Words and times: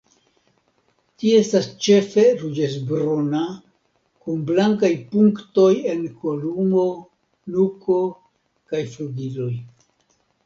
Ĝi 1.23 1.31
estas 1.39 1.65
ĉefe 1.87 2.23
ruĝecbruna 2.37 3.41
kun 4.27 4.39
blankaj 4.47 4.91
punktoj 5.11 5.67
en 5.93 6.01
kolumo, 6.23 6.87
nuko 7.57 7.99
kaj 8.73 8.81
flugiloj. 8.95 9.51